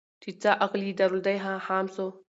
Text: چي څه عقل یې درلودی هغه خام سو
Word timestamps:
چي 0.21 0.29
څه 0.41 0.51
عقل 0.63 0.81
یې 0.87 0.93
درلودی 0.99 1.37
هغه 1.45 1.61
خام 1.67 1.85
سو 1.95 2.05